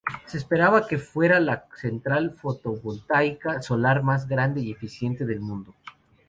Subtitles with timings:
[0.25, 5.75] Se esperaba que fuera la central fotovoltaica solar más grande y eficiente del mundo.